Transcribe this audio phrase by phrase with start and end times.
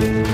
[0.00, 0.29] Thank you.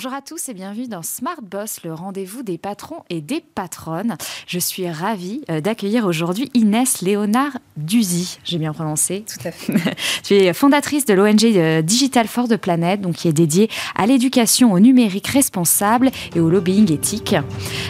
[0.00, 4.16] Bonjour à tous et bienvenue dans Smart Boss, le rendez-vous des patrons et des patronnes.
[4.46, 8.38] Je suis ravie euh, d'accueillir aujourd'hui Inès Léonard Duzy.
[8.44, 9.74] J'ai bien prononcé Tout à fait.
[10.22, 14.06] tu es fondatrice de l'ONG euh, Digital for the Planet, donc qui est dédiée à
[14.06, 17.34] l'éducation au numérique responsable et au lobbying éthique.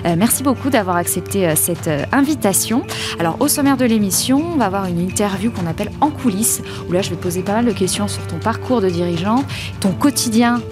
[0.06, 2.84] Euh, merci beaucoup d'avoir accepté cette invitation.
[3.18, 6.92] Alors, au sommaire de l'émission, on va avoir une interview qu'on appelle En coulisses, où
[6.92, 9.44] là, je vais poser pas mal de questions sur ton parcours de dirigeant,
[9.80, 10.62] ton quotidien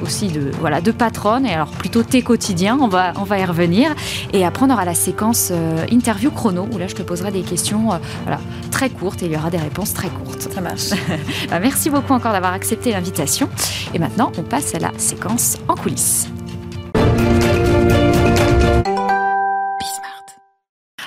[0.00, 3.44] aussi de voilà de patronne, et alors plutôt tes quotidiens, on va, on va y
[3.44, 3.94] revenir.
[4.32, 7.42] Et après, on aura la séquence euh, interview chrono, où là, je te poserai des
[7.42, 8.40] questions euh, voilà,
[8.70, 10.48] très courtes et il y aura des réponses très courtes.
[10.52, 10.90] Ça marche.
[11.50, 13.48] Bah, merci beaucoup encore d'avoir accepté l'invitation.
[13.94, 16.28] Et maintenant, on passe à la séquence en coulisses.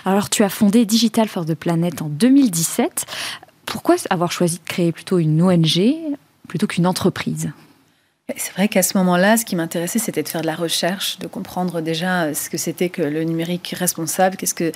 [0.06, 3.06] Alors, tu as fondé Digital for the Planet en 2017.
[3.66, 5.96] Pourquoi avoir choisi de créer plutôt une ONG
[6.48, 7.52] plutôt qu'une entreprise?
[8.38, 11.28] C'est vrai qu'à ce moment-là, ce qui m'intéressait, c'était de faire de la recherche, de
[11.28, 14.72] comprendre déjà euh, ce que c'était que le numérique responsable, qu'est-ce que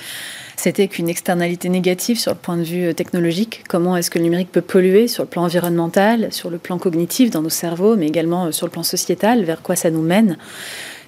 [0.56, 4.24] c'était qu'une externalité négative sur le point de vue euh, technologique, comment est-ce que le
[4.24, 8.06] numérique peut polluer sur le plan environnemental, sur le plan cognitif dans nos cerveaux, mais
[8.06, 10.36] également euh, sur le plan sociétal, vers quoi ça nous mène.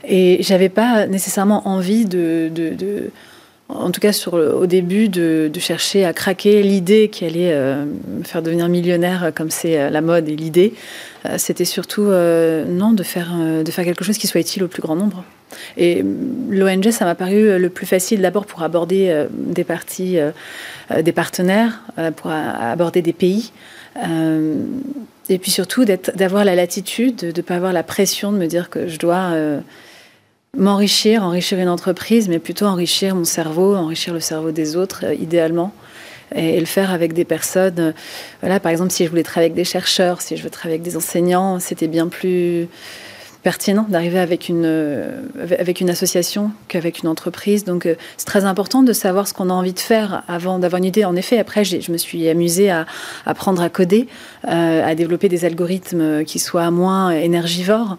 [0.08, 3.10] Et j'avais pas nécessairement envie de, de
[3.68, 8.42] en tout cas au début, de, chercher à craquer l'idée qui allait euh, me faire
[8.42, 10.74] devenir millionnaire comme c'est euh, la mode et l'idée.
[11.24, 14.82] Euh, c'était surtout, non, de faire, de faire quelque chose qui soit utile au plus
[14.82, 15.24] grand nombre.
[15.76, 16.04] Et
[16.50, 20.18] l'ONG, ça m'a paru le plus facile d'abord pour aborder des parties,
[21.00, 21.82] des partenaires,
[22.16, 23.52] pour aborder des pays.
[25.28, 28.70] et puis surtout d'avoir la latitude, de ne pas avoir la pression de me dire
[28.70, 29.32] que je dois
[30.56, 35.14] m'enrichir, enrichir une entreprise, mais plutôt enrichir mon cerveau, enrichir le cerveau des autres, euh,
[35.14, 35.72] idéalement.
[36.34, 37.78] Et, le faire avec des personnes.
[37.78, 37.92] Euh,
[38.40, 40.82] voilà, par exemple, si je voulais travailler avec des chercheurs, si je veux travailler avec
[40.82, 42.68] des enseignants, c'était bien plus
[43.46, 45.20] pertinent d'arriver avec une, euh,
[45.56, 47.62] avec une association qu'avec une entreprise.
[47.62, 50.78] Donc, euh, c'est très important de savoir ce qu'on a envie de faire avant d'avoir
[50.78, 51.04] une idée.
[51.04, 52.86] En effet, après, je me suis amusée à
[53.24, 54.08] apprendre à coder,
[54.48, 57.98] euh, à développer des algorithmes qui soient moins énergivores.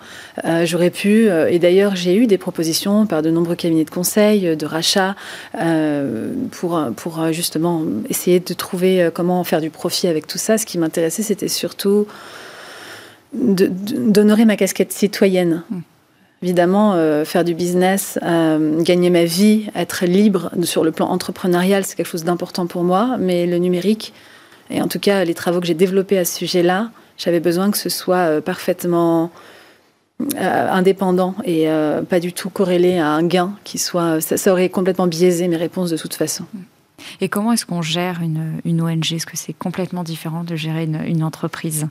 [0.65, 4.65] J'aurais pu, et d'ailleurs, j'ai eu des propositions par de nombreux cabinets de conseil, de
[4.65, 5.15] rachat,
[6.51, 10.57] pour, pour justement essayer de trouver comment faire du profit avec tout ça.
[10.57, 12.05] Ce qui m'intéressait, c'était surtout
[13.37, 15.63] d'honorer ma casquette citoyenne.
[15.69, 15.81] Hmm.
[16.43, 21.83] Évidemment, euh, faire du business, euh, gagner ma vie, être libre sur le plan entrepreneurial,
[21.83, 23.17] c'est quelque chose d'important pour moi.
[23.19, 24.13] Mais le numérique,
[24.69, 27.77] et en tout cas les travaux que j'ai développés à ce sujet-là, j'avais besoin que
[27.77, 29.31] ce soit euh, parfaitement
[30.41, 31.67] indépendant et
[32.09, 34.19] pas du tout corrélé à un gain qui soit.
[34.19, 36.45] Ça, aurait complètement biaisé mes réponses de toute façon.
[36.55, 36.61] Hmm.
[37.21, 41.23] Et comment est-ce qu'on gère une, ONG Est-ce que c'est complètement différent de gérer une
[41.23, 41.87] entreprise?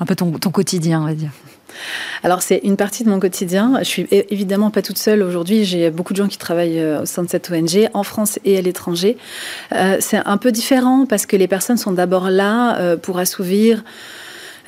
[0.00, 1.30] Un peu ton, quotidien, on va dire
[2.22, 3.74] alors c'est une partie de mon quotidien.
[3.80, 5.64] Je suis évidemment pas toute seule aujourd'hui.
[5.64, 8.56] J'ai beaucoup de gens qui travaillent euh, au sein de cette ONG en France et
[8.56, 9.18] à l'étranger.
[9.72, 13.84] Euh, c'est un peu différent parce que les personnes sont d'abord là euh, pour assouvir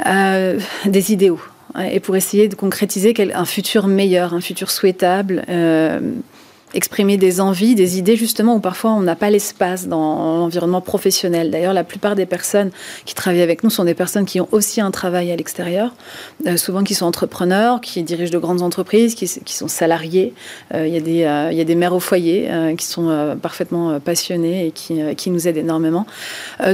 [0.05, 1.41] des idéaux
[1.75, 5.45] hein, et pour essayer de concrétiser un futur meilleur, un futur souhaitable
[6.75, 11.51] exprimer des envies, des idées justement où parfois on n'a pas l'espace dans l'environnement professionnel.
[11.51, 12.71] D'ailleurs, la plupart des personnes
[13.05, 15.95] qui travaillent avec nous sont des personnes qui ont aussi un travail à l'extérieur,
[16.47, 20.35] euh, souvent qui sont entrepreneurs, qui dirigent de grandes entreprises, qui, sont salariés.
[20.75, 24.01] Euh, il, y a des, euh, y a des mères au foyer qui sont parfaitement
[24.01, 26.07] passionnées et qui, qui nous aident énormément.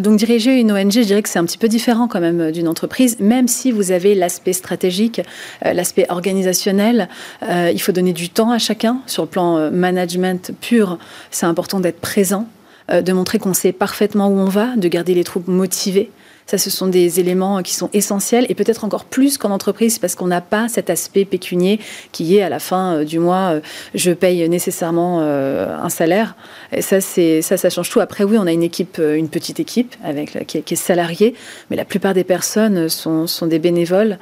[0.01, 2.69] donc diriger une ONG, je dirais que c'est un petit peu différent quand même d'une
[2.69, 5.21] entreprise, même si vous avez l'aspect stratégique,
[5.63, 7.09] l'aspect organisationnel.
[7.43, 10.99] il faut donner du temps à chacun sur le plan management pur,
[11.31, 12.49] c'est important d'être présent,
[12.91, 16.11] euh, de montrer qu'on sait parfaitement où on va, de garder les troupes motivées.
[16.47, 20.15] Ça, ce sont des éléments qui sont essentiels et peut-être encore plus qu'en entreprise parce
[20.15, 21.81] qu'on n'a pas cet aspect pécunier
[22.13, 23.61] qui est à la fin euh, du mois, euh,
[23.95, 26.37] je paye nécessairement euh, un salaire.
[26.81, 28.01] Ça, ça, ça change tout.
[28.01, 31.35] Après, oui, on a une équipe, une petite équipe avec qui, est salariée,
[31.71, 34.19] mais la plupart des personnes sont, des bénévoles,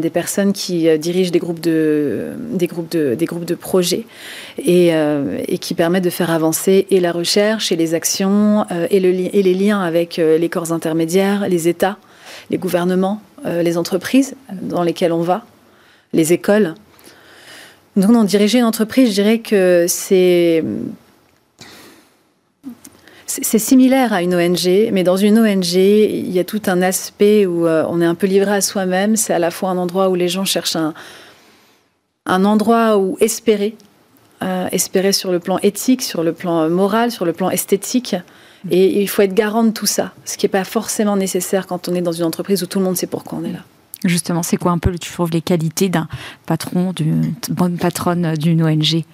[0.00, 4.06] des personnes qui dirigent des groupes de des groupes de des groupes de projets
[4.58, 4.92] et,
[5.60, 10.16] qui permettent de faire avancer et la recherche et les actions et les liens avec
[10.16, 11.98] les corps intermédiaires les États,
[12.50, 15.44] les gouvernements, euh, les entreprises dans lesquelles on va,
[16.12, 16.74] les écoles.
[17.96, 20.64] Donc, non, diriger une entreprise, je dirais que c'est
[23.26, 27.66] similaire à une ONG, mais dans une ONG, il y a tout un aspect où
[27.66, 29.16] euh, on est un peu livré à soi-même.
[29.16, 30.92] C'est à la fois un endroit où les gens cherchent un,
[32.26, 33.76] un endroit où espérer,
[34.42, 38.16] euh, espérer sur le plan éthique, sur le plan moral, sur le plan esthétique,
[38.70, 41.88] Et il faut être garant de tout ça, ce qui n'est pas forcément nécessaire quand
[41.88, 43.60] on est dans une entreprise où tout le monde sait pourquoi on est là.
[44.04, 46.08] Justement, c'est quoi un peu, tu trouves, les qualités d'un
[46.46, 49.04] patron, d'une bonne patronne d'une ONG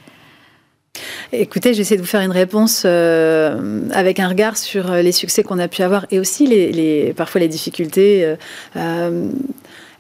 [1.33, 5.61] Écoutez, j'essaie de vous faire une réponse euh, avec un regard sur les succès qu'on
[5.61, 8.25] a pu avoir et aussi les, parfois les difficultés.
[8.25, 8.37] Euh,
[8.77, 9.31] euh,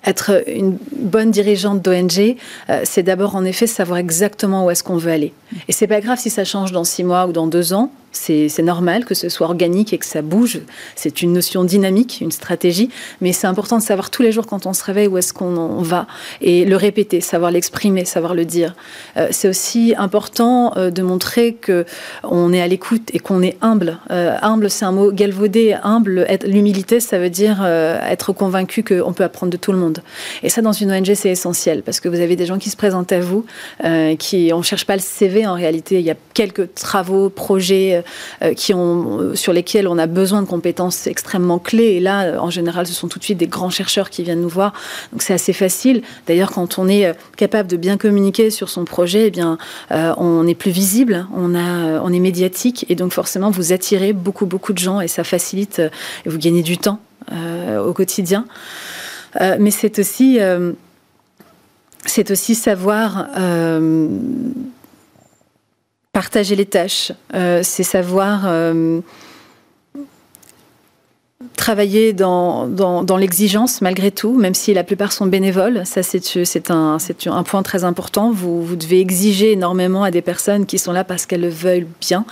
[0.04, 2.36] être une bonne dirigeante d'ONG,
[2.84, 5.34] c'est d'abord en effet savoir exactement où est-ce qu'on veut aller.
[5.68, 7.92] Et c'est pas grave si ça change dans six mois ou dans deux ans.
[8.12, 10.60] C'est normal que ce soit organique et que ça bouge.
[10.96, 12.90] C'est une notion dynamique, une stratégie,
[13.20, 15.82] mais c'est important de savoir tous les jours quand on se réveille où est-ce qu'on
[15.82, 16.06] va
[16.40, 18.74] et le répéter, savoir l'exprimer, savoir le dire.
[19.16, 21.84] Euh, c'est aussi important euh, de montrer que
[22.24, 23.98] on est à l'écoute et qu'on est humble.
[24.10, 25.76] Euh, humble, c'est un mot galvaudé.
[25.82, 30.02] Humble, l'humilité, ça veut dire être convaincu qu'on peut apprendre de tout le monde.
[30.42, 32.76] Et ça, dans une ONG, c'est essentiel parce que vous avez des gens qui se
[32.76, 33.44] présentent à vous,
[34.18, 35.98] qui on cherche pas le CV en réalité.
[36.00, 37.99] Il y a quelques travaux, projets
[38.54, 41.96] qui ont, euh, sur lesquels on a besoin de compétences extrêmement clés.
[41.96, 44.40] Et là, euh, en général, ce sont tout de suite des grands chercheurs qui viennent
[44.40, 44.72] nous voir.
[45.12, 46.02] Donc c'est assez facile.
[46.26, 49.58] D'ailleurs, quand on est capable de bien communiquer sur son projet, eh bien,
[49.90, 52.86] on est plus visible, on, a, on est médiatique.
[52.88, 55.80] Et donc forcément, vous attirez beaucoup, beaucoup de gens et ça facilite
[56.24, 57.00] et vous gagnez du temps
[57.30, 58.44] au quotidien.
[59.58, 60.38] mais c'est aussi
[62.06, 63.28] c'est aussi savoir
[66.20, 69.00] partager les tâches, euh, c'est savoir euh,
[71.56, 75.86] travailler dans, dans, l'exigence malgré tout, même si la plupart sont bénévoles.
[75.86, 78.30] Ça, c'est un, un point très important.
[78.30, 81.86] Vous, vous devez exiger énormément à des personnes qui sont là parce qu'elles le veulent
[82.00, 82.26] bien.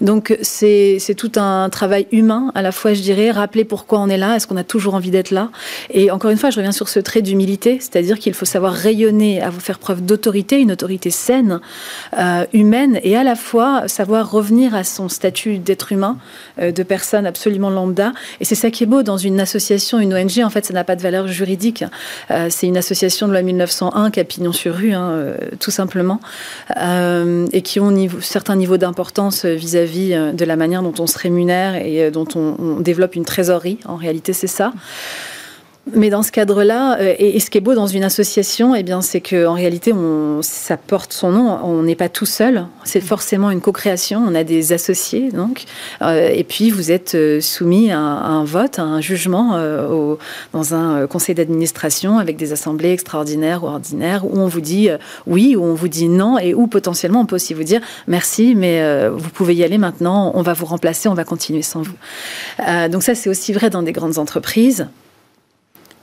[0.00, 4.16] Donc, c'est tout un travail humain, à la fois, je dirais, rappeler pourquoi on est
[4.16, 5.50] là, est-ce qu'on a toujours envie d'être là.
[5.90, 9.42] Et encore une fois, je reviens sur ce trait d'humilité, c'est-à-dire qu'il faut savoir rayonner,
[9.42, 11.60] à vous faire preuve d'autorité, une autorité saine,
[12.18, 16.16] euh, humaine, et à la fois savoir revenir à son statut d'être humain,
[16.60, 18.12] euh, de personne absolument lambda.
[18.54, 20.40] Ça qui est beau dans une association, une ONG.
[20.44, 21.84] En fait, ça n'a pas de valeur juridique.
[22.30, 25.70] Euh, c'est une association de loi 1901 qui a pignon sur rue, hein, euh, tout
[25.70, 26.20] simplement,
[26.76, 31.18] euh, et qui ont niveau, certains niveaux d'importance vis-à-vis de la manière dont on se
[31.18, 33.78] rémunère et dont on, on développe une trésorerie.
[33.86, 34.72] En réalité, c'est ça.
[35.92, 39.02] Mais dans ce cadre-là, euh, et, ce qui est beau dans une association, eh bien,
[39.02, 41.58] c'est qu'en réalité, on, ça porte son nom.
[41.62, 42.66] On n'est pas tout seul.
[42.84, 44.24] C'est forcément une co-création.
[44.26, 45.64] On a des associés, donc.
[46.00, 49.58] Euh, et puis, vous êtes euh, soumis à, un vote, à un jugement
[49.90, 50.18] au,
[50.54, 54.88] dans un conseil d'administration avec des assemblées extraordinaires ou ordinaires où on vous dit
[55.26, 58.54] oui, ou on vous dit non, et où potentiellement on peut aussi vous dire merci,
[58.54, 60.32] mais vous pouvez y aller maintenant.
[60.34, 61.08] On va vous remplacer.
[61.08, 61.94] On va continuer sans vous.
[62.88, 64.86] donc ça, c'est aussi vrai dans des grandes entreprises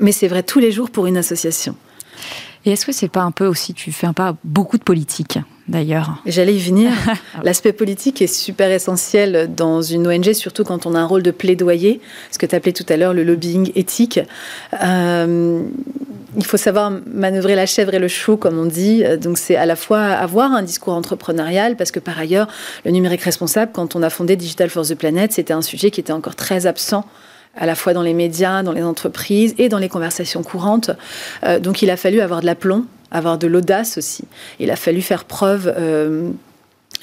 [0.01, 1.75] mais c'est vrai tous les jours pour une association.
[2.65, 5.39] Et est-ce que c'est pas un peu aussi, tu fais un pas beaucoup de politique
[5.68, 6.21] d'ailleurs?
[6.27, 6.92] J'allais y venir.
[7.44, 11.31] L'aspect politique est super essentiel dans une ONG, surtout quand on a un rôle de
[11.31, 14.19] plaidoyer, ce que tu appelais tout à l'heure le lobbying éthique.
[14.83, 15.63] Euh,
[16.38, 19.03] il faut savoir manœuvrer la chèvre et le chou, comme on dit.
[19.19, 22.48] Donc, c'est à la fois avoir un discours entrepreneurial, parce que par ailleurs,
[22.86, 26.00] le numérique responsable, quand on a fondé Digital for the Planet, c'était un sujet qui
[26.00, 27.06] était encore très absent
[27.56, 30.92] à la fois dans les médias, dans les entreprises et dans les conversations courantes.
[31.44, 34.25] Euh, donc il a fallu avoir de l'aplomb, avoir de l'audace aussi.
[34.59, 36.31] Il a fallu faire preuve euh,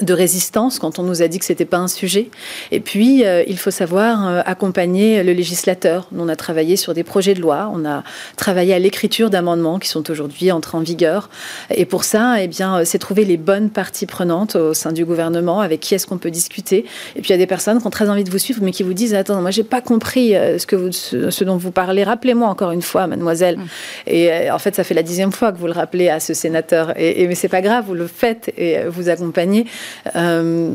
[0.00, 2.30] de résistance quand on nous a dit que c'était pas un sujet.
[2.70, 6.08] Et puis, euh, il faut savoir euh, accompagner le législateur.
[6.16, 8.04] On a travaillé sur des projets de loi, on a
[8.36, 11.30] travaillé à l'écriture d'amendements qui sont aujourd'hui entrés en vigueur.
[11.74, 15.04] Et pour ça, eh bien, euh, c'est trouver les bonnes parties prenantes au sein du
[15.04, 16.84] gouvernement, avec qui est-ce qu'on peut discuter.
[17.16, 18.70] Et puis, il y a des personnes qui ont très envie de vous suivre, mais
[18.70, 22.04] qui vous disent attends, moi, j'ai pas compris ce que vous, ce, dont vous parlez.
[22.04, 23.58] Rappelez-moi encore une fois, mademoiselle.
[23.58, 23.66] Mmh.
[24.06, 26.98] Et en fait, ça fait la dixième fois que vous le rappelez à ce sénateur.
[26.98, 29.66] Et, et mais c'est pas grave, vous le faites et vous accompagnez.
[30.16, 30.70] Euh,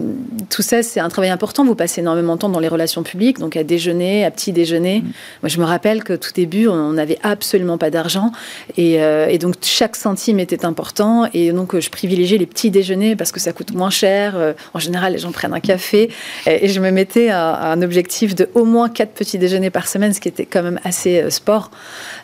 [0.50, 1.66] tout ça, c'est un travail important.
[1.66, 5.02] Vous passez énormément de temps dans les relations publiques, donc à déjeuner, à petit déjeuner.
[5.02, 5.12] Mm.
[5.44, 8.32] Moi, je me rappelle que tout début, on n'avait absolument pas d'argent.
[8.78, 11.28] Euh, et, donc, chaque centime était important.
[11.34, 14.34] Et donc, je privilégiais les petits déjeuners parce que ça coûte moins cher.
[14.36, 16.10] Euh, en général, les gens prennent un café.
[16.46, 20.14] Et, je me mettais à, un objectif de au moins quatre petits déjeuners par semaine,
[20.14, 21.72] ce qui était quand même assez sport.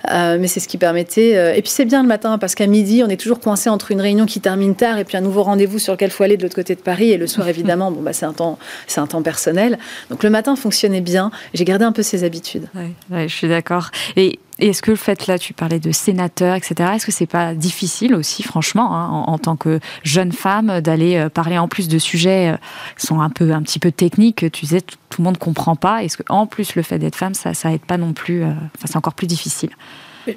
[0.07, 1.57] mais c'est ce qui permettait.
[1.57, 4.01] et puis, c'est bien le matin parce qu'à midi, on est toujours coincé entre une
[4.01, 6.43] réunion qui termine tard et puis un nouveau rendez-vous sur lequel il faut aller de
[6.43, 7.11] l'autre côté de Paris.
[7.11, 8.57] Et le soir, évidemment, bon, bah, c'est un, temps,
[8.97, 9.77] un temps personnel.
[10.09, 11.31] Donc le matin fonctionnait bien.
[11.53, 12.67] J'ai gardé un peu ces habitudes.
[13.11, 13.91] je suis d'accord.
[14.15, 16.91] Et est-ce que le fait là, tu parlais de sénateur, etc.
[16.95, 21.29] Est-ce que c'est pas difficile aussi, franchement, hein, en, tant que jeune femme, d'aller euh,
[21.29, 22.57] parler en plus de sujets euh,
[22.97, 24.51] qui sont un peu, un petit peu techniques.
[24.51, 26.03] Tu disais, tout, le monde comprend pas.
[26.03, 28.43] Est-ce que en plus le fait d'être femme, ça, ça aide pas non plus.
[28.43, 29.69] Euh, enfin, c'est encore plus difficile?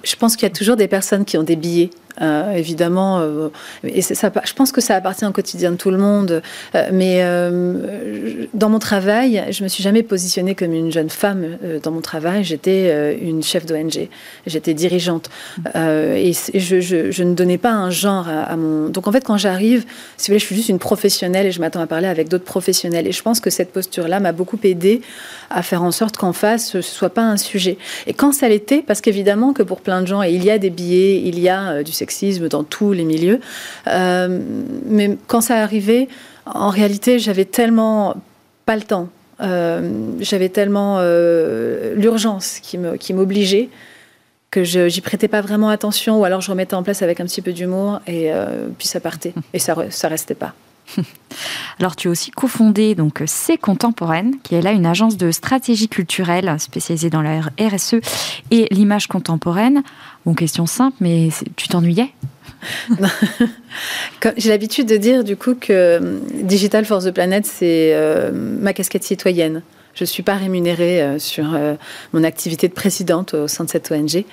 [0.04, 1.90] Je pense qu'il y a toujours des personnes qui ont des billets
[2.20, 3.48] Euh, évidemment, euh,
[3.84, 6.42] et ça, je pense que ça appartient au quotidien de tout le monde.
[6.74, 7.22] Euh, mais
[8.54, 11.58] dans mon travail, je me suis jamais positionnée comme une jeune femme.
[11.82, 14.08] dans mon travail, j'étais une chef d'ONG,
[14.46, 15.30] j'étais dirigeante,
[15.74, 18.88] et, je, ne donnais pas un genre à, mon.
[18.88, 19.84] Donc en fait, quand j'arrive,
[20.16, 22.44] si vous voulez, je suis juste une professionnelle et je m'attends à parler avec d'autres
[22.44, 23.06] professionnels.
[23.06, 25.02] Et je pense que cette posture-là m'a beaucoup aidée
[25.50, 27.78] à faire en sorte qu'en face, ce soit pas un sujet.
[28.06, 30.70] Et quand ça l'était, parce qu'évidemment que pour plein de gens, il y a des
[30.70, 33.40] billets, il y a du sexisme dans tous les milieux.
[33.86, 34.40] Euh,
[34.86, 36.08] mais quand ça arrivait,
[36.46, 38.16] en réalité, j'avais tellement
[38.66, 39.08] pas le temps.
[39.40, 39.80] Euh,
[40.20, 43.68] j'avais tellement euh, l'urgence qui m'obligeait
[44.50, 47.40] que j'y prêtais pas vraiment attention ou alors je remettais en place avec un petit
[47.40, 48.30] peu d'humour et
[48.76, 50.52] puis ça partait et ça ça restait pas.
[51.78, 55.88] Alors, tu es aussi cofondé donc C'est Contemporaine, qui est là une agence de stratégie
[55.88, 57.96] culturelle spécialisée dans la RSE
[58.50, 59.82] et l'image contemporaine.
[60.24, 62.10] Bon, question simple, mais tu t'ennuyais?
[64.36, 68.72] J'ai l'habitude de dire du coup que euh, Digital for the Planet, c'est euh, ma
[68.72, 69.62] casquette citoyenne.
[69.94, 71.74] Je ne suis pas rémunérée euh, sur euh,
[72.14, 74.24] mon activité de présidente au sein de cette ONG.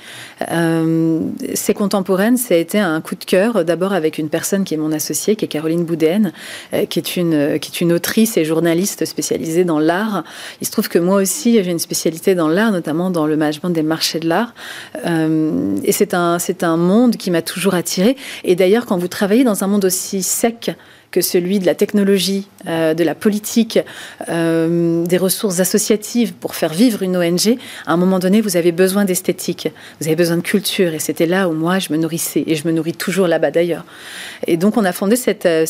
[0.51, 1.19] Euh,
[1.53, 4.77] c'est contemporaine, ça a été un coup de cœur, d'abord avec une personne qui est
[4.77, 6.31] mon associée, qui est Caroline Boudin,
[6.89, 10.23] qui, est une, qui est une autrice et journaliste spécialisée dans l'art.
[10.61, 13.69] Il se trouve que moi aussi, j'ai une spécialité dans l'art, notamment dans le management
[13.69, 14.53] des marchés de l'art.
[15.05, 18.15] et c'est un, c'est un monde qui m'a toujours attirée.
[18.43, 20.71] Et d'ailleurs, quand vous travaillez dans un monde aussi sec,
[21.11, 23.79] que celui de la technologie, euh, de la politique,
[24.29, 28.71] euh, des ressources associatives pour faire vivre une ONG, à un moment donné, vous avez
[28.71, 30.93] besoin d'esthétique, vous avez besoin de culture.
[30.93, 32.43] Et c'était là où moi, je me nourrissais.
[32.45, 33.85] Et je me nourris toujours là-bas d'ailleurs.
[34.45, 35.65] Et donc, on a fondé cette, euh,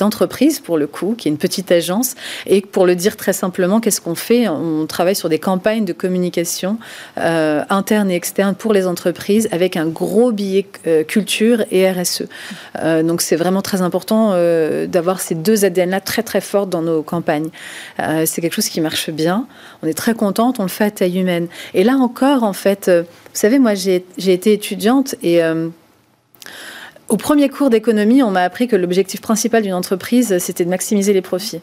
[0.00, 2.14] entreprise, pour le coup, qui est une petite agence.
[2.46, 4.46] Et pour le dire très simplement, qu'est-ce qu'on fait?
[4.48, 6.78] On travaille sur des campagnes de communication
[7.18, 10.66] euh, interne et externe pour les entreprises avec un gros billet
[11.08, 12.24] culture et RSE.
[13.02, 14.34] donc, c'est vraiment très important
[14.86, 17.50] d'avoir ces deux ADN-là très très fortes dans nos campagnes.
[18.00, 19.46] Euh, c'est quelque chose qui marche bien.
[19.82, 21.48] On est très contente, on le fait à taille humaine.
[21.74, 25.68] Et là encore, en fait, euh, vous savez, moi j'ai été étudiante et euh,
[27.08, 31.12] au premier cours d'économie, on m'a appris que l'objectif principal d'une entreprise, c'était de maximiser
[31.12, 31.60] les profits.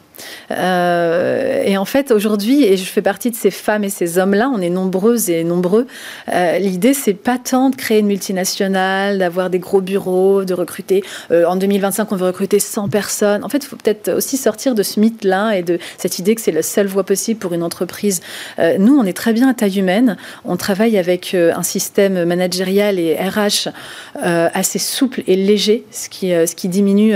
[0.50, 4.50] Euh, et en fait, aujourd'hui, et je fais partie de ces femmes et ces hommes-là,
[4.54, 5.86] on est nombreuses et nombreux.
[6.32, 11.02] Euh, L'idée, c'est pas tant de créer une multinationale, d'avoir des gros bureaux, de recruter.
[11.30, 13.44] Euh, en 2025, on veut recruter 100 personnes.
[13.44, 16.40] En fait, il faut peut-être aussi sortir de ce mythe-là et de cette idée que
[16.40, 18.20] c'est la seule voie possible pour une entreprise.
[18.58, 20.16] Euh, nous, on est très bien à taille humaine.
[20.44, 23.68] On travaille avec euh, un système managérial et RH
[24.14, 27.14] assez souple et léger, ce qui, ce qui diminue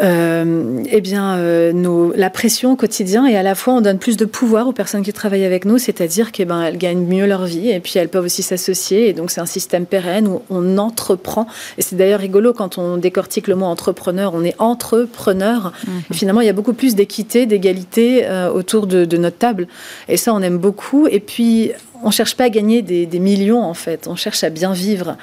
[0.00, 1.36] euh, euh, eh bien,
[1.72, 4.72] nos, la pression au quotidien et à la fois on donne plus de pouvoir aux
[4.72, 7.94] personnes qui travaillent avec nous, c'est-à-dire qu'elles ben, elles gagnent mieux leur vie et puis
[7.96, 11.46] elles peuvent aussi s'associer et donc c'est un système pérenne où on entreprend.
[11.78, 15.72] Et c'est d'ailleurs rigolo quand on décortique le mot entrepreneur, on est entrepreneur.
[15.86, 16.02] Mhm.
[16.10, 19.68] et finalement il y a beaucoup plus d'équité, d'égalité autour de, de, notre table.
[20.08, 21.06] Et ça on aime beaucoup.
[21.06, 21.72] Et puis
[22.02, 25.16] on cherche pas à gagner des, millions en fait, on cherche à bien vivre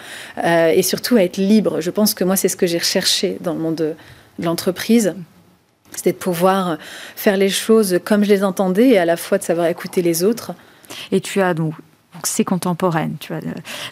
[0.44, 1.82] euh, et surtout à être libre.
[1.82, 3.96] Je pense que moi c'est ce que j'ai recherché dans le monde
[4.40, 5.16] de, l'entreprise.
[5.96, 6.78] C'était de pouvoir
[7.16, 10.24] faire les choses comme je les entendais et à la fois de savoir écouter les
[10.24, 10.54] autres.
[11.12, 11.74] Et tu as donc
[12.14, 13.16] donc c'est contemporaine.
[13.20, 13.42] Tu vois.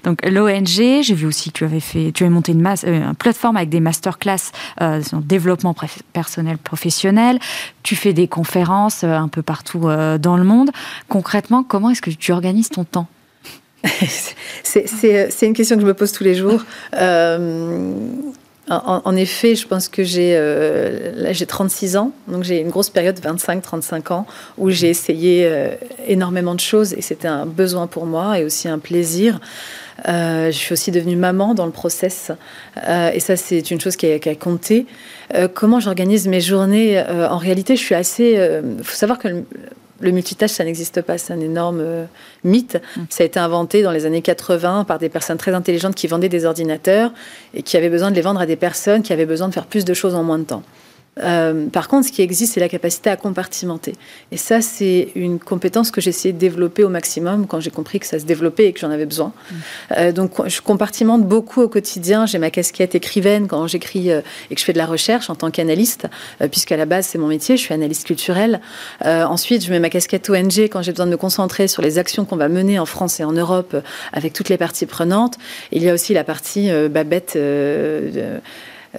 [0.03, 3.13] Donc l'ONG, j'ai vu aussi que tu avais fait, tu avais monté une, masse, euh,
[3.13, 4.51] plateforme avec des masterclass
[4.81, 5.75] euh, sur développement
[6.13, 7.39] personnel professionnel.
[7.83, 10.71] Tu fais des conférences euh, un peu partout euh, dans le monde.
[11.07, 13.07] Concrètement, comment est-ce que tu organises ton temps?
[14.63, 16.65] C'est une question que je me pose tous les jours.
[18.69, 23.17] En, effet, je pense que j'ai euh, j'ai 36 ans, donc j'ai une grosse période,
[23.17, 24.25] 25-35 ans,
[24.57, 25.69] où j'ai essayé euh,
[26.05, 29.39] énormément de choses et c'était un besoin pour moi et aussi un plaisir.
[30.09, 32.31] Euh, je suis aussi devenue maman dans le process
[33.13, 34.85] et ça c'est une chose qui a, compté.
[35.53, 38.37] comment j'organise mes journées En réalité, je suis assez.
[38.77, 39.43] Il faut savoir que
[40.01, 42.05] multitâche, ça n'existe pas, c'est un énorme euh,
[42.43, 42.81] mythe.
[42.95, 43.01] Mm.
[43.09, 46.29] Ça a été inventé dans les années 80 par des personnes très intelligentes qui vendaient
[46.29, 47.11] des ordinateurs
[47.53, 49.65] et qui avaient besoin de les vendre à des personnes qui avaient besoin de faire
[49.65, 50.63] plus de choses en moins de temps.
[51.23, 53.93] Euh, par contre, ce qui existe, c'est la capacité à compartimenter.
[54.31, 57.99] Et ça, c'est une compétence que j'ai essayé de développer au maximum quand j'ai compris
[57.99, 59.31] que ça se développait et que j'en avais besoin.
[59.31, 59.55] Mm.
[59.97, 62.25] Euh, donc, je compartimente beaucoup au quotidien.
[62.25, 65.35] J'ai ma casquette écrivaine quand j'écris euh, et que je fais de la recherche en
[65.35, 66.07] tant qu'analyste,
[66.51, 67.57] puisqu'à la base, c'est mon métier.
[67.57, 68.61] Je suis analyste culturelle.
[69.03, 72.25] ensuite, je mets ma casquette ONG quand j'ai besoin de me concentrer sur les actions
[72.25, 73.75] qu'on va mener en France et en Europe
[74.13, 75.35] avec toutes les parties prenantes.
[75.71, 77.37] Il y a aussi la partie Babette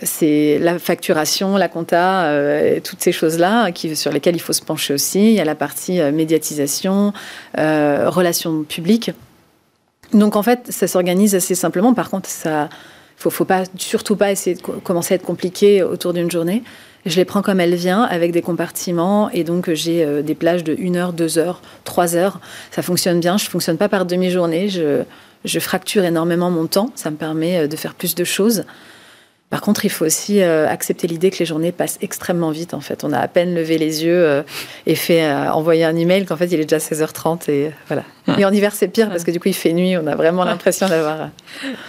[0.03, 4.95] c'est la facturation, la compta, euh, toutes ces choses-là sur lesquelles il faut se pencher
[4.95, 5.31] aussi.
[5.31, 7.13] Il y a la partie euh, médiatisation,
[7.59, 9.11] euh, relations publiques.
[10.13, 11.95] Donc en fait, ça s'organise assez simplement.
[11.95, 12.69] Par contre, ça
[13.17, 16.63] faut, faut pas, surtout pas essayer de commencer à être compliqué autour d'une journée.
[17.07, 20.77] Je les prends comme elle vient, avec des compartiments, et donc j'ai des plages de
[20.79, 22.41] 1 heure, 2 heures, 3 heures.
[22.71, 25.03] Ça fonctionne bien, je ne fonctionne pas par demi-journée, je,
[25.45, 28.65] je fracture énormément mon temps, ça me permet de faire plus de choses.
[29.51, 32.75] Par contre, il faut aussi euh, accepter l'idée que les journées passent extrêmement vite.
[32.75, 34.43] En fait, on a à peine levé les yeux euh,
[34.87, 38.03] et fait euh, envoyer un email qu'en fait il est déjà 16h30 et voilà.
[38.37, 39.97] Et en hiver c'est pire parce que du coup il fait nuit.
[39.97, 41.31] On a vraiment l'impression d'avoir.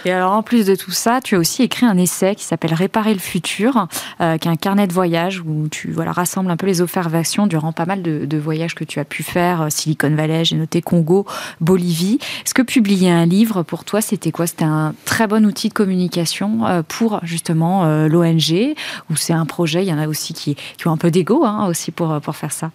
[0.06, 2.72] Et alors en plus de tout ça, tu as aussi écrit un essai qui s'appelle
[2.72, 3.88] Réparer le futur,
[4.18, 7.72] qui est un carnet de voyage où tu voilà rassembles un peu les observations durant
[7.72, 9.66] pas mal de, de voyages que tu as pu faire.
[9.68, 11.26] Silicon Valley, j'ai noté Congo,
[11.60, 12.18] Bolivie.
[12.46, 14.46] Est-ce que publier un livre pour toi c'était quoi?
[14.46, 17.49] C'était un très bon outil de communication pour justement
[17.84, 18.74] euh, l'ONG,
[19.10, 21.66] ou c'est un projet, il y en a aussi qui, ont un peu d'ego hein,
[21.68, 22.70] aussi pour, pour faire ça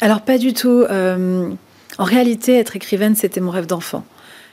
[0.00, 0.84] Alors pas du tout.
[0.90, 1.50] Euh,
[1.98, 4.04] en réalité, être écrivaine, c'était mon rêve d'enfant.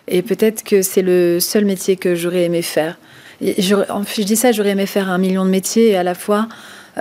[0.07, 2.97] Et peut-être que c'est le seul métier que j'aurais aimé faire.
[3.41, 6.47] je, je dis ça, j'aurais aimé faire un million de métiers et à la fois...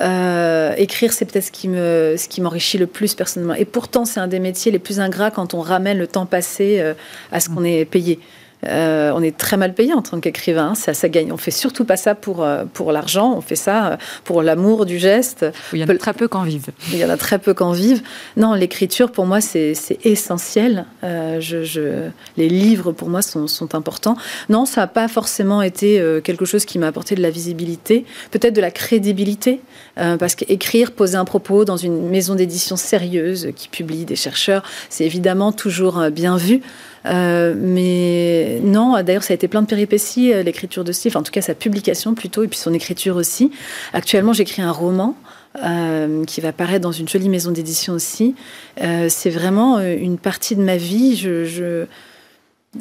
[0.03, 3.55] Euh, écrire, c'est peut-être ce qui me, ce qui m'enrichit le plus personnellement.
[3.55, 6.85] Et pourtant, c'est un des métiers les plus ingrats quand on ramène le temps passé
[7.33, 8.21] à ce qu'on est payé.
[8.65, 10.75] Euh, on est très mal payé en tant qu'écrivain.
[10.75, 11.33] Ça, ça gagne.
[11.33, 13.35] On fait surtout pas ça pour, euh, pour l'argent.
[13.37, 15.47] On fait ça euh, pour l'amour du geste.
[15.73, 16.71] Il y en a très peu qu'en vivent.
[16.93, 18.03] Il y en a très peu qu'en vivent.
[18.37, 20.87] Non, l'écriture pour moi c'est essentiel.
[21.03, 24.17] je, les livres pour moi sont, sont importants.
[24.49, 28.55] Non, ça n'a pas forcément été quelque chose qui m'a apporté de la visibilité, peut-être
[28.55, 29.61] de la crédibilité,
[29.97, 35.05] parce qu'écrire, poser un propos dans une maison d'édition sérieuse qui publie des chercheurs, c'est
[35.05, 36.61] évidemment toujours bien vu.
[37.07, 41.23] Euh, mais non, d'ailleurs, ça a été plein de péripéties, euh, l'écriture de Steve, en
[41.23, 43.51] tout cas sa publication plutôt, et puis son écriture aussi.
[43.93, 45.17] Actuellement, j'écris un roman.
[45.65, 48.35] Euh, qui va paraître dans une jolie maison d'édition aussi.
[48.77, 51.27] c'est vraiment une partie de ma vie.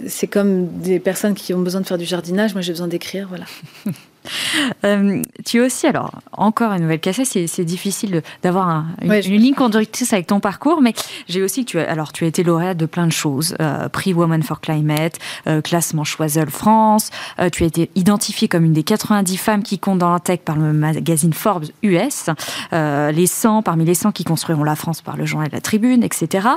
[0.08, 2.54] C'est comme des personnes qui ont besoin de faire du jardinage.
[2.54, 3.30] Moi, j'ai besoin d'écrire.
[3.30, 3.46] Voilà.
[4.84, 10.14] Euh, tu es aussi, alors, encore une nouvelle cassette, c'est difficile d'avoir une, ligne conductrice
[10.14, 10.94] avec ton parcours, mais
[11.28, 14.14] j'ai aussi, tu as, alors, tu as été lauréate de plein de choses, euh, prix
[14.14, 15.18] Women for Climate,
[15.48, 17.10] euh, classement Choiseul France,
[17.52, 20.56] tu as été identifiée comme une des 90 femmes qui comptent dans la tech par
[20.56, 22.30] le magazine Forbes US,
[22.72, 26.48] les 100 parmi les 100 qui construiront la France par le journal La Tribune, etc.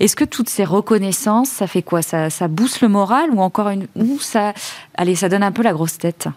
[0.00, 2.02] Est-ce que toutes ces reconnaissances, ça fait quoi?
[2.02, 4.52] Ça, ça booste le moral ou encore une, ou ça,
[4.94, 6.28] allez, ça donne un peu la grosse tête?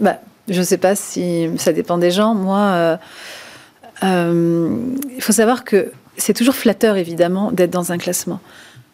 [0.00, 2.34] Bah, Je ne sais pas si ça dépend des gens.
[2.34, 2.96] Moi, euh,
[4.04, 4.76] euh,
[5.14, 8.40] il faut savoir que c'est toujours flatteur, évidemment, d'être dans un classement.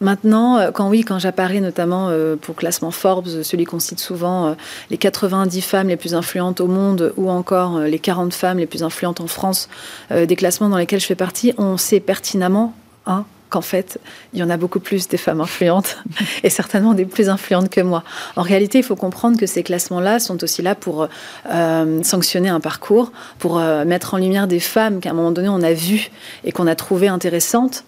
[0.00, 4.56] Maintenant, euh, quand oui, quand j'apparais notamment pour classement Forbes, celui qu'on cite souvent,
[4.90, 8.82] les 90 femmes les plus influentes au monde ou encore les 40 femmes les plus
[8.82, 9.68] influentes en France,
[10.10, 12.74] des classements dans lesquels je fais partie, on sait pertinemment
[13.06, 13.98] hein, qu'en fait,
[14.32, 15.98] il y en a beaucoup plus des femmes influentes
[16.42, 18.04] et certainement des plus influentes que moi.
[18.36, 21.08] En réalité, il faut comprendre que ces classements-là sont aussi là pour
[21.50, 25.48] euh, sanctionner un parcours, pour euh, mettre en lumière des femmes qu'à un moment donné
[25.48, 26.10] on a vues
[26.44, 27.84] et qu'on a trouvées intéressantes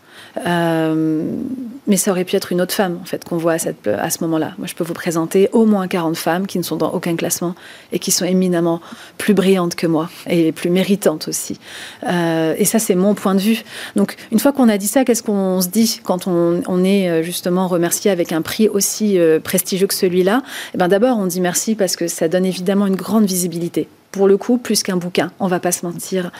[0.46, 1.24] euh,
[1.86, 3.58] mais ça aurait pu être une autre femme, en fait, qu'on voit à,
[4.10, 4.52] ce moment-là.
[4.58, 7.54] Moi, je peux vous présenter au moins 40 femmes qui ne sont dans aucun classement
[7.92, 8.80] et qui sont éminemment
[9.18, 11.58] plus brillantes que moi et plus méritantes aussi.
[12.08, 13.62] Euh, et ça, c'est mon point de vue.
[13.96, 17.08] Donc, une fois qu'on a dit ça, qu'est-ce qu'on se dit quand on, on, est
[17.08, 20.42] euh, justement remercié avec un prix aussi prestigieux que celui-là?
[20.74, 24.26] Eh ben, D'abord, on dit merci parce que ça donne évidemment une grande visibilité pour
[24.26, 26.30] le coup, plus qu'un bouquin, on va pas se mentir.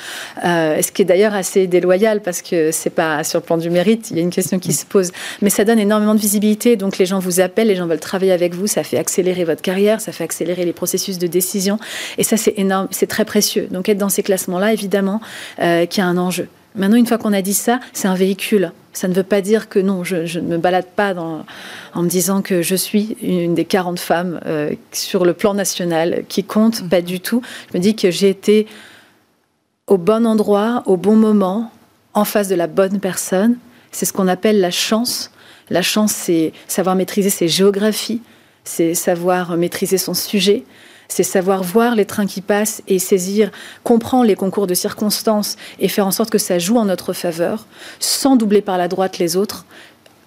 [0.45, 3.71] Euh, ce qui est d'ailleurs assez déloyal parce que c'est pas sur le plan du
[3.71, 5.13] mérite, il y a une question qui se pose.
[5.41, 8.33] Mais ça donne énormément de visibilité, donc les gens vous appellent, les gens veulent travailler
[8.33, 11.79] avec vous, ça fait accélérer votre carrière, ça fait accélérer les processus de décision,
[12.19, 13.69] et ça c'est énorme, c'est très précieux.
[13.71, 15.21] Donc être dans ces classements-là, évidemment,
[15.61, 16.49] euh, qu'il y a un enjeu.
[16.75, 18.73] Maintenant, une fois qu'on a dit ça, c'est un véhicule.
[18.93, 21.45] Ça ne veut pas dire que non, je, ne me balade pas dans,
[21.95, 26.25] en me disant que je suis une des 40 femmes euh, sur le plan national
[26.29, 26.89] qui compte, mhm.
[26.89, 27.43] pas du tout.
[27.73, 28.67] Je me dis que j'ai été
[29.87, 31.71] au bon endroit, au bon moment,
[32.15, 33.57] en face de la bonne personne.
[33.93, 35.31] C'est ce qu'on appelle la chance.
[35.71, 38.23] La chance, c'est savoir maîtriser ses géographies,
[38.65, 40.65] c'est savoir maîtriser son sujet,
[41.11, 43.51] c'est savoir voir les trains qui passent et saisir,
[43.85, 47.67] comprendre les concours de circonstances et faire en sorte que ça joue en notre faveur,
[47.99, 49.67] sans doubler par la droite les autres.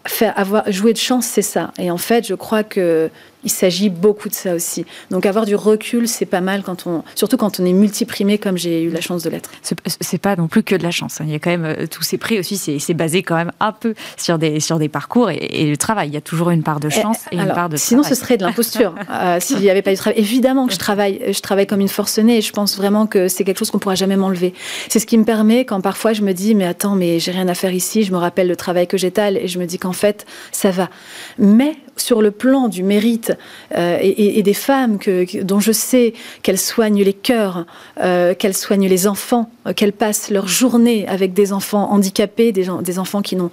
[0.05, 1.71] Faire avoir jouer de chance, c'est ça.
[1.77, 3.09] Et en fait, je crois que
[3.43, 4.85] il s'agit beaucoup de ça aussi.
[5.11, 8.57] Donc avoir du recul, c'est pas mal quand on, surtout quand on est multiprimé comme
[8.57, 9.51] j'ai eu la chance de l'être.
[9.61, 11.21] C'est pas non plus que de la chance.
[11.21, 11.25] Hein.
[11.27, 12.57] Il y a quand même euh, tous ces prix aussi.
[12.57, 16.09] C'est basé quand même un peu sur des sur des parcours et, le travail.
[16.09, 17.77] Il y a toujours une part de eh, chance et, une part de.
[17.77, 18.93] Sinon, ce serait de l'imposture.
[19.09, 21.21] euh, S'il n'y avait pas du travail, évidemment que je travaille.
[21.31, 23.95] Je travaille comme une forcenée et je pense vraiment que c'est quelque chose qu'on pourra
[23.95, 24.53] jamais m'enlever.
[24.89, 27.47] C'est ce qui me permet quand parfois je me dis mais attends mais j'ai rien
[27.47, 28.03] à faire ici.
[28.03, 30.71] Je me rappelle le travail que j'étale et je me dis qu'en en fait, ça
[30.71, 30.89] va.
[31.37, 33.33] Mais sur le plan du mérite
[33.75, 37.65] euh, et, des femmes que, dont je sais qu'elles soignent les cœurs,
[38.01, 42.67] euh, qu'elles soignent les enfants, euh, qu'elles passent leur journée avec des enfants handicapés, des,
[42.81, 43.51] des enfants qui n'ont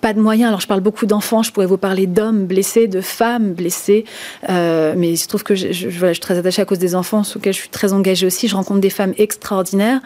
[0.00, 0.48] pas de moyens.
[0.48, 4.04] Alors je parle beaucoup d'enfants, je pourrais vous parler d'hommes blessés, de femmes blessées,
[4.48, 7.38] euh, mais il se trouve que je, suis très attachée à cause des enfants, sur
[7.38, 8.48] lesquels je suis très engagée aussi.
[8.48, 10.00] Je rencontre des femmes extraordinaires.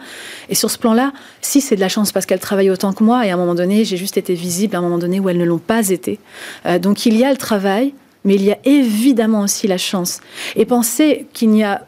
[0.49, 3.25] Et sur ce plan-là, si c'est de la chance parce qu'elles travaillent autant que moi,
[3.25, 5.37] et à un moment donné, j'ai juste été visible à un moment donné où elles
[5.37, 6.19] ne l'ont pas été.
[6.65, 7.93] Euh, donc il y a le travail,
[8.25, 10.21] mais il y a évidemment aussi la chance.
[10.55, 11.85] Et penser qu'il n'y a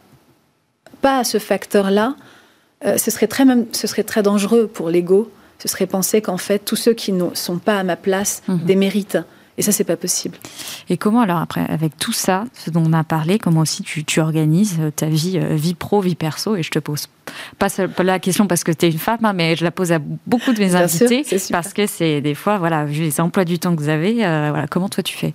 [1.02, 2.15] pas ce facteur-là,
[2.86, 6.94] euh, ce, ce serait très dangereux pour l'ego ce serait penser qu'en fait, tous ceux
[6.94, 8.60] qui ne sont pas à ma place mhm.
[8.65, 9.18] déméritent.
[9.58, 10.38] Et ça, c'est pas possible.
[10.89, 14.20] Et comment alors après, avec tout ça, ce dont on a parlé, comment aussi tu,
[14.20, 16.58] organises euh, ta vie, euh, vie pro, vie perso?
[16.58, 17.08] Et je te pose
[17.58, 17.68] pas,
[18.04, 20.52] la question parce que tu es une femme, hein, mais je la pose à beaucoup
[20.52, 23.82] de mes invités parce que c'est des fois, voilà, vu les emplois du temps que
[23.82, 25.34] vous avez, euh, voilà, comment toi tu fais?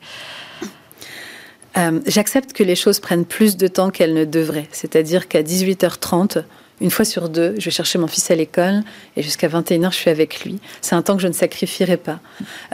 [2.06, 4.68] J'accepte que les choses prennent plus de temps qu'elles ne devraient.
[4.70, 6.42] C'est-à-dire qu'à 18h30,
[6.80, 8.82] une fois sur deux, je vais chercher mon fils à l'école
[9.16, 10.58] et jusqu'à 21h, je suis avec lui.
[10.80, 12.20] C'est un temps que je ne sacrifierai pas.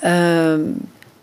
[0.05, 0.73] Euh,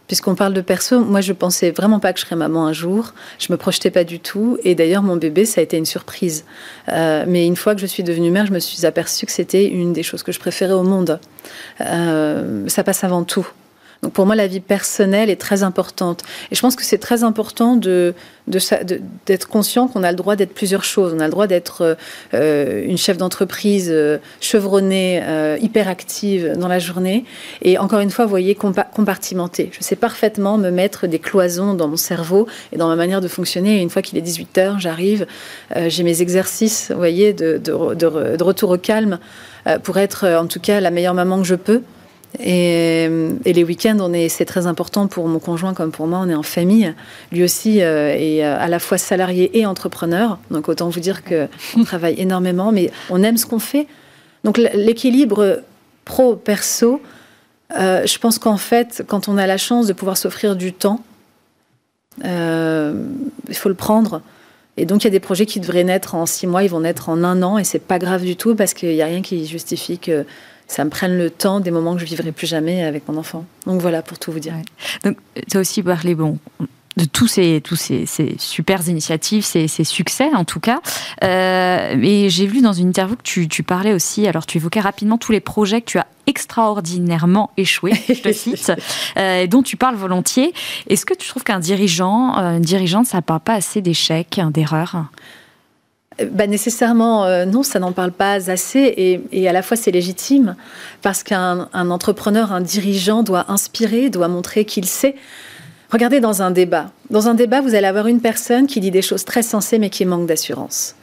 [0.07, 3.13] puisqu'on parle de perso, moi je pensais vraiment pas que je serais maman un jour.
[3.39, 4.57] Je me projetais pas du tout.
[4.63, 6.45] Et d'ailleurs, mon bébé, ça a été une surprise.
[6.89, 9.65] Euh, mais une fois que je suis devenue mère, je me suis aperçue que c'était
[9.65, 11.19] une des choses que je préférais au monde.
[11.81, 13.47] Euh, ça passe avant tout.
[14.03, 16.23] Donc pour moi, la vie personnelle est très importante.
[16.51, 20.83] Et je pense que c'est très important d'être conscient qu'on a le droit d'être plusieurs
[20.83, 21.13] choses.
[21.15, 21.95] On a le droit d'être
[22.33, 27.23] euh, une chef d'entreprise euh, chevronnée, euh, hyperactive dans la journée.
[27.61, 29.71] Et encore une fois, vous voyez, compartimentée.
[29.71, 33.29] Je sais parfaitement me mettre des cloisons dans mon cerveau et dans ma manière de
[33.29, 33.77] fonctionner.
[33.77, 35.25] Et une fois qu'il est 18 heures, j'arrive,
[35.87, 37.71] j'ai mes exercices, vous voyez, de,
[38.43, 39.19] retour au calme
[39.83, 41.81] pour être en tout cas la meilleure maman que je peux.
[42.39, 43.07] Et,
[43.45, 46.19] les week-ends, on est, c'est très important pour mon conjoint comme pour moi.
[46.19, 46.93] On est en famille.
[47.31, 50.39] Lui aussi euh, est euh, à la fois salarié et entrepreneur.
[50.49, 53.87] Donc autant vous dire que on travaille énormément, mais on aime ce qu'on fait.
[54.43, 55.61] Donc l'équilibre
[56.05, 57.01] pro-perso,
[57.77, 61.01] euh, je pense qu'en fait, quand on a la chance de pouvoir s'offrir du temps,
[62.23, 64.21] il faut le prendre.
[64.77, 66.79] Et donc il y a des projets qui devraient naître en six mois, ils vont
[66.79, 69.21] naître en un an, et c'est pas grave du tout parce qu'il n'y a rien
[69.21, 70.25] qui justifie que
[70.67, 73.45] ça me prenne le temps des moments que je vivrai plus jamais avec mon enfant.
[73.67, 74.53] Donc voilà, pour tout vous dire.
[75.03, 75.17] Donc
[75.49, 76.39] tu as aussi parlé, bon,
[76.97, 80.81] de tous ces, tous ces, ces super initiatives, ces, ces, succès en tout cas.
[81.23, 84.79] Euh, et j'ai vu dans une interview que tu, tu, parlais aussi, alors tu évoquais
[84.79, 88.71] rapidement tous les projets que tu as extraordinairement échoué, je te cite,
[89.17, 90.53] euh, dont tu parles volontiers.
[90.87, 94.39] Est-ce que tu trouves qu'un dirigeant, euh, une dirigeante, ça ne parle pas assez d'échecs,
[94.51, 95.05] d'erreurs?
[96.31, 99.21] Bah, nécessairement, euh, non, ça n'en parle pas assez.
[99.31, 100.55] Et, à la fois, c'est légitime
[101.01, 105.15] parce qu'un entrepreneur, un dirigeant doit inspirer, doit montrer qu'il sait.
[105.91, 106.91] Regardez dans un débat.
[107.09, 109.89] Dans un débat, vous allez avoir une personne qui dit des choses très sensées mais
[109.89, 110.95] qui manque d'assurance.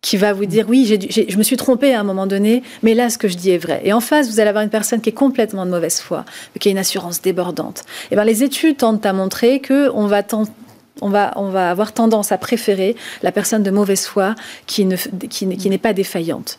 [0.00, 0.84] Qui va vous dire oui,
[1.28, 3.58] je me suis trompé à un moment donné, mais là, ce que je dis est
[3.58, 3.80] vrai.
[3.84, 6.24] Et en face, vous allez avoir une personne qui est complètement de mauvaise foi,
[6.58, 7.80] qui a une assurance débordante.
[7.80, 11.26] Et eh ben, les études tentent à montrer que on va
[11.70, 14.34] avoir tendance à préférer la personne de mauvaise foi
[14.66, 16.58] qui, n'est pas défaillante.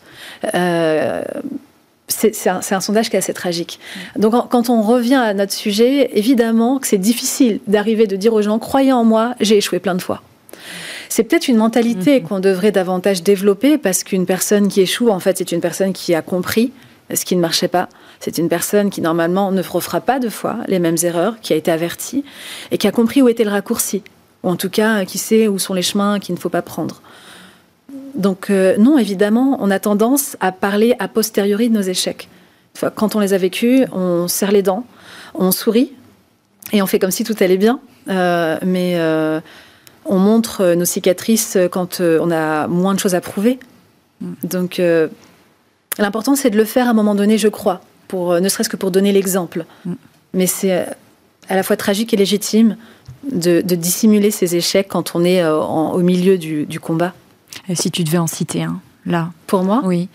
[0.54, 1.22] Euh,
[2.08, 3.80] c'est un, un, sondage qui est assez tragique.
[4.16, 8.42] Donc, quand on revient à notre sujet, évidemment que c'est difficile d'arriver de dire aux
[8.42, 10.22] gens croyez en moi, j'ai échoué plein de fois.
[11.08, 12.26] C'est peut-être une mentalité mhm.
[12.26, 16.14] qu'on devrait davantage développer parce qu'une personne qui échoue, en fait, c'est une personne qui
[16.14, 16.72] a compris
[17.12, 17.88] ce qui ne marchait pas.
[18.20, 21.56] C'est une personne qui, normalement, ne refera pas deux fois les mêmes erreurs, qui a
[21.56, 22.24] été avertie
[22.70, 24.02] et qui a compris où était le raccourci
[24.44, 27.00] ou en tout cas qui sait où sont les chemins qu'il ne faut pas prendre.
[28.14, 32.28] Donc euh, non, évidemment, on a tendance à parler a posteriori de nos échecs.
[32.94, 34.84] quand on les a vécus, on serre les dents,
[35.34, 35.92] on sourit
[36.72, 39.40] et on fait comme si tout allait bien, euh, mais euh,
[40.04, 43.58] on montre nos cicatrices quand on a moins de choses à prouver.
[44.42, 44.80] Donc
[45.98, 48.76] l'important, c'est de le faire à un moment donné, je crois, pour, ne serait-ce que
[48.76, 49.64] pour donner l'exemple.
[49.84, 49.92] Mm.
[50.34, 50.86] Mais c'est
[51.48, 52.76] à la fois tragique et légitime
[53.30, 57.12] de, dissimuler ses échecs quand on est au milieu du, combat.
[57.74, 59.30] Si tu devais en citer un, là.
[59.46, 60.08] Pour moi Oui.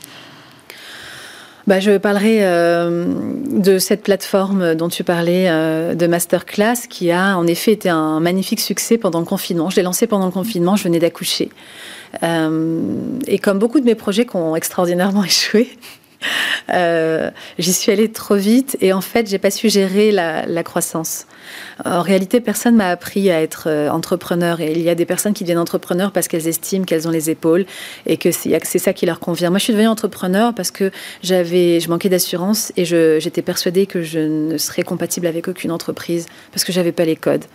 [1.67, 3.05] Bah, je parlerai euh,
[3.45, 8.19] de cette plateforme dont tu parlais, euh, de Masterclass, qui a en effet été un
[8.19, 9.69] magnifique succès pendant le confinement.
[9.69, 11.51] Je l'ai lancé pendant le confinement, je venais d'accoucher.
[12.23, 15.69] et comme beaucoup de mes projets qui ont extraordinairement échoué,
[17.59, 21.27] J'y suis allée trop vite et en fait, j'ai pas su gérer la, la croissance.
[21.85, 25.43] En réalité, personne m'a appris à être entrepreneur et il y a des personnes qui
[25.43, 27.65] deviennent entrepreneurs parce qu'elles estiment qu'elles ont les épaules
[28.05, 29.49] et que c'est ça qui leur convient.
[29.49, 30.91] Moi, je suis devenue entrepreneur parce que
[31.23, 36.27] j'avais, je manquais d'assurance et j'étais persuadée que je ne serais compatible avec aucune entreprise
[36.51, 37.45] parce que j'avais pas les codes,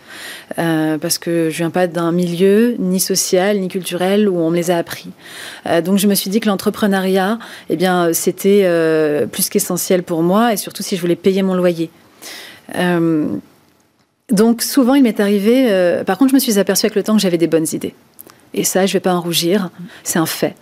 [0.59, 4.55] euh, parce que je viens pas d'un milieu ni social ni culturel où on me
[4.55, 5.09] les a appris.
[5.67, 10.23] Euh, donc, je me suis dit que l'entrepreneuriat, eh bien, c'était euh, plus qu'essentiel pour
[10.23, 11.89] moi et surtout si je voulais payer mon loyer.
[14.31, 16.01] Donc souvent, il m'est arrivé.
[16.05, 17.93] par contre, je me suis aperçue avec le temps que j'avais des bonnes idées.
[18.53, 19.69] Et ça, je ne vais pas en rougir,
[20.03, 20.55] c'est un fait.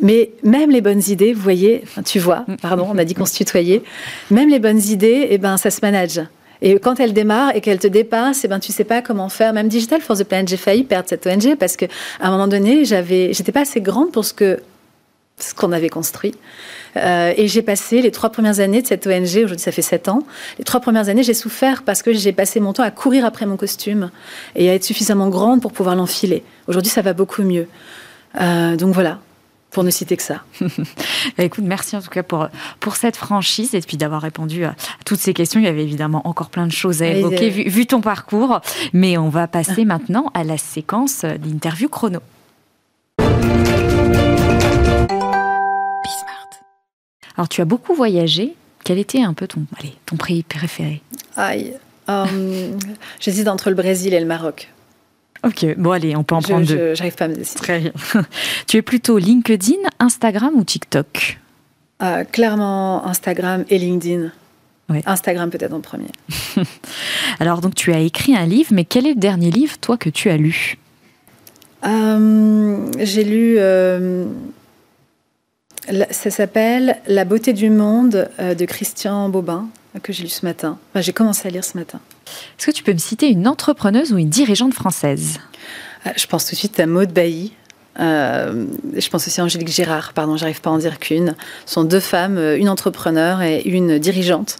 [0.00, 3.34] Mais même les bonnes idées, vous voyez, tu vois, pardon, on a dit qu'on se
[3.34, 3.82] tutoyait,
[4.30, 6.20] même les bonnes idées, eh ben, ça se manage.
[6.62, 9.52] Et quand elles démarrent et qu'elles te dépassent, eh ben, tu sais pas comment faire.
[9.52, 11.88] Même Digital Force the Planet, j'ai failli perdre cette ONG parce qu'à
[12.20, 14.60] un moment donné, j'avais, j'étais pas assez grande pour ce que
[15.38, 16.34] ce qu'on avait construit.
[16.96, 20.08] Euh, et j'ai passé les trois premières années de cette ONG, aujourd'hui ça fait sept
[20.08, 20.20] ans,
[20.58, 23.44] les trois premières années j'ai souffert parce que j'ai passé mon temps à courir après
[23.44, 24.10] mon costume
[24.54, 26.42] et à être suffisamment grande pour pouvoir l'enfiler.
[26.68, 27.68] Aujourd'hui ça va beaucoup mieux.
[28.40, 29.18] Euh, donc voilà,
[29.72, 30.42] pour ne citer que ça.
[31.38, 32.48] Écoute, merci en tout cas pour,
[32.80, 35.60] pour cette franchise et puis d'avoir répondu à toutes ces questions.
[35.60, 38.62] Il y avait évidemment encore plein de choses à évoquer vu, vu, ton parcours,
[38.94, 42.20] mais on va passer maintenant à la séquence d'interview chrono.
[47.36, 48.54] Alors, tu as beaucoup voyagé.
[48.84, 51.02] Quel était un peu ton, allez, ton pays préféré
[51.36, 51.74] Aïe.
[52.08, 52.70] Euh,
[53.20, 54.72] j'hésite entre le Brésil et le Maroc.
[55.44, 56.94] Ok, bon allez, on peut en prendre deux.
[56.94, 57.60] J'arrive pas à me décider.
[57.60, 57.92] Très bien.
[58.66, 61.38] tu es plutôt LinkedIn, Instagram ou TikTok?
[62.02, 64.30] Euh, Clairement Instagram et LinkedIn.
[65.04, 66.06] Instagram peut-être en premier.
[67.40, 70.10] Alors donc tu as écrit un livre, mais quel est le dernier livre toi que
[70.10, 70.78] tu as lu?
[71.84, 73.56] Euh, J'ai lu
[76.10, 79.66] ça s'appelle La beauté du monde euh, de Christian Bobin,
[80.02, 80.78] que j'ai lu ce matin.
[80.96, 82.00] j'ai commencé à lire ce matin.
[82.58, 85.38] Est-ce que tu peux me citer une entrepreneuse ou une dirigeante française?
[86.06, 87.52] Euh, Je pense tout de suite à Maud Bailly.
[87.98, 91.34] Euh, je pense aussi à Angélique Girard, pardon, j'arrive pas à en dire qu'une.
[91.64, 94.58] Ce sont deux femmes, une entrepreneure et une dirigeante.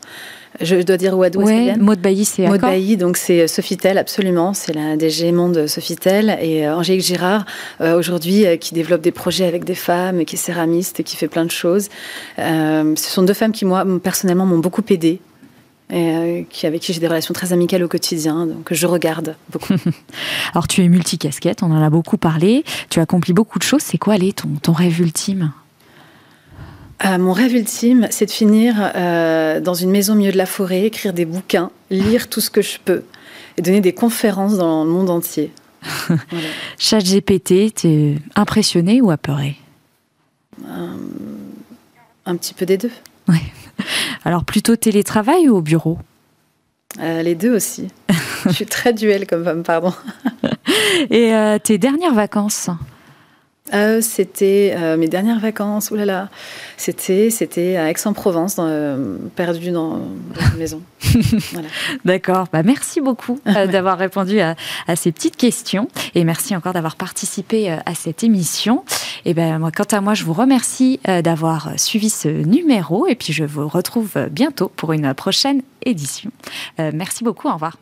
[0.61, 1.31] Je dois dire ouais,
[1.79, 4.55] Maud Bailly, c'est Maud Bailly, donc c'est euh, Sofitel, absolument.
[4.55, 6.39] C'est la DG Monde Sofitel.
[6.41, 7.45] Et euh, Angélique Girard,
[7.81, 11.45] euh, aujourd'hui, qui développe des projets avec des femmes, qui est céramiste, qui fait plein
[11.45, 11.89] de choses.
[12.39, 15.21] ce sont deux femmes qui, moi, personnellement, m'ont beaucoup aidée.
[15.89, 19.75] Et qui, avec qui j'ai des relations très amicales au quotidien, donc je regarde beaucoup.
[20.53, 23.97] Alors tu es multicasquette, on en a beaucoup parlé, tu accomplis beaucoup de choses, c'est
[23.97, 25.53] quoi aller ton, ton rêve ultime?
[27.05, 30.47] Euh, mon rêve ultime, c'est de finir euh, dans une maison au milieu de la
[30.47, 33.03] forêt, écrire des bouquins, lire tout ce que je peux
[33.59, 35.53] et donner des conférences dans le monde entier.
[36.79, 39.57] Chat GPT, t'es impressionné ou apeuré?
[40.67, 40.87] Euh,
[42.25, 42.91] Un petit peu des deux.
[43.29, 43.43] Ouais.
[44.25, 45.99] Alors plutôt télétravail ou au bureau?
[46.99, 47.89] Les deux aussi.
[48.47, 49.93] je suis très duel comme femme, pardon.
[51.11, 51.31] et
[51.63, 52.71] tes dernières vacances?
[53.75, 55.91] Euh, c'était euh, mes dernières vacances.
[55.91, 56.29] Ouh là là,
[56.77, 60.01] c'était c'était à Aix-en-Provence, euh, perdu dans,
[60.53, 60.83] une maison.
[62.05, 62.47] D'accord.
[62.53, 64.55] Bah, merci beaucoup d'avoir répondu à,
[64.95, 68.85] ces petites questions et merci encore d'avoir participé à cette émission.
[69.25, 73.33] Et ben moi, quant à moi, je vous remercie d'avoir suivi ce numéro et puis
[73.33, 76.31] je vous retrouve bientôt pour une prochaine édition.
[76.79, 77.49] merci beaucoup.
[77.49, 77.77] Au revoir.